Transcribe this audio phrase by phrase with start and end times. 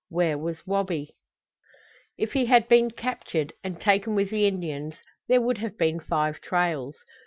[0.09, 1.13] Where was Wabi?
[2.17, 4.95] If he had been captured, and taken with the Indians,
[5.29, 6.97] there would have been five trails.